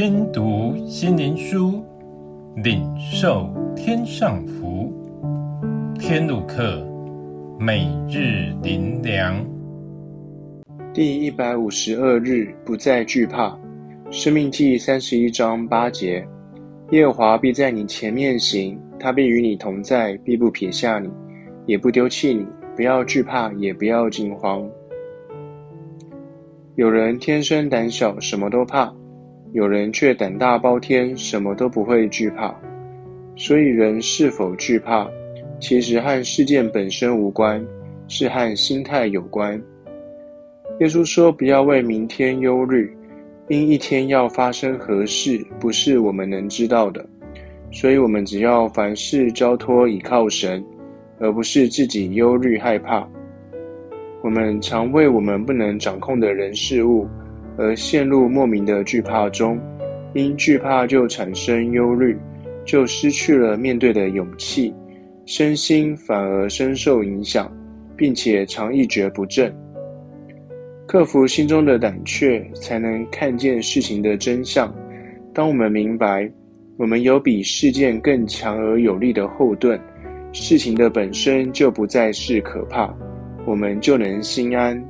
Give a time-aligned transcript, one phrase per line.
[0.00, 1.84] 听读心灵书，
[2.62, 4.92] 领受天上福。
[5.98, 6.86] 天路客，
[7.58, 9.44] 每日灵粮。
[10.94, 13.58] 第一百五十二日，不再惧怕。
[14.08, 16.24] 生命记三十一章八节：
[16.92, 21.10] 耶和华必在你前面行，他必与你同在，必不撇下你，
[21.66, 22.46] 也不丢弃你。
[22.76, 24.64] 不要惧怕，也不要惊慌。
[26.76, 28.94] 有人天生胆小，什么都怕；
[29.52, 32.54] 有人却胆大包天，什么都不会惧怕。
[33.34, 35.08] 所以，人是否惧怕，
[35.60, 37.64] 其实和事件本身无关，
[38.08, 39.60] 是和心态有关。
[40.80, 42.94] 耶稣说：“不要为明天忧虑，
[43.48, 47.04] 因一天要发生何事，不是我们能知道的。
[47.70, 50.64] 所以，我们只要凡事交托倚靠神，
[51.18, 53.08] 而不是自己忧虑害怕。”
[54.20, 57.06] 我们常为我们不能掌控的人事物
[57.58, 59.58] 而陷入莫名的惧怕中，
[60.14, 62.16] 因惧怕就产生忧虑，
[62.64, 64.72] 就失去了面对的勇气，
[65.26, 67.52] 身心反而深受影响，
[67.96, 69.52] 并且常一蹶不振。
[70.86, 74.74] 克服心中的胆怯，才能看见事情的真相。
[75.34, 76.30] 当我们明白
[76.78, 79.78] 我们有比事件更强而有力的后盾，
[80.32, 82.94] 事情的本身就不再是可怕。
[83.44, 84.82] 我们就能心安。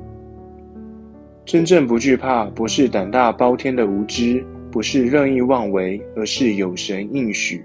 [1.48, 7.64] 真正不惧怕，不是胆大包天的无知，不是任意妄为，而是有神应许，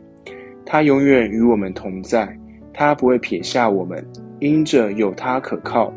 [0.66, 2.34] 他永远与我们同在，
[2.74, 4.02] 他不会撇下我们，
[4.40, 5.94] 因着有他可靠，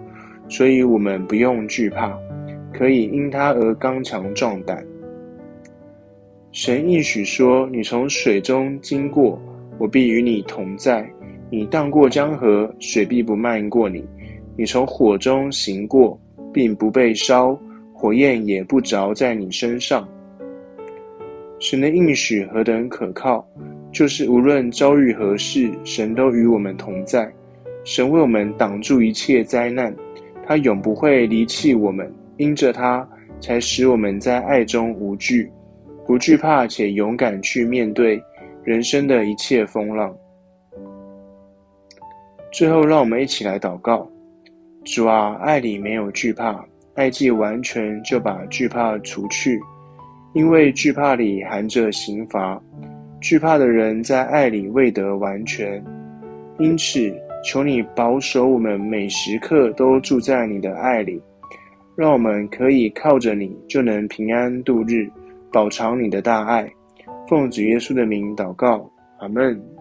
[0.49, 2.13] 所以我们不用惧怕，
[2.75, 4.85] 可以因他而刚强壮胆。
[6.51, 9.41] 神应许说：“你从水中经过，
[9.79, 11.05] 我必与你同在；
[11.53, 14.05] 你荡过江河，水必不漫过你。”
[14.59, 16.19] 你从火中行过，
[16.53, 17.57] 并不被烧，
[17.97, 20.07] 火焰也不着在你身上。
[21.59, 23.45] 神的应许何等可靠！
[23.91, 27.33] 就是无论遭遇何事，神都与我们同在。
[27.83, 29.95] 神为我们挡住一切灾难，
[30.47, 32.13] 他永不会离弃我们。
[32.37, 33.09] 因着他，
[33.41, 35.51] 才使我们在爱中无惧，
[36.07, 38.23] 不惧怕，且勇敢去面对
[38.63, 40.15] 人生的一切风浪。
[42.53, 44.07] 最后，让我们一起来祷告。
[44.85, 46.63] 主啊，爱里没有惧怕，
[46.97, 49.61] 爱既完全，就把惧怕除去，
[50.33, 52.59] 因为惧怕里含着刑罚，
[53.21, 55.85] 惧怕的人在爱里未得完全。
[56.59, 57.15] 因此，
[57.45, 61.21] 求你保守我们每时刻都住在你的爱里，
[61.95, 65.07] 让我们可以靠着你就能平安度日，
[65.53, 66.67] 饱尝你的大爱。
[67.29, 69.76] 奉主耶稣的名祷告，阿门。